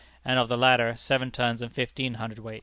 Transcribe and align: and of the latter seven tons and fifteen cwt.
and 0.25 0.39
of 0.39 0.47
the 0.49 0.57
latter 0.57 0.95
seven 0.95 1.29
tons 1.29 1.61
and 1.61 1.71
fifteen 1.71 2.15
cwt. 2.15 2.59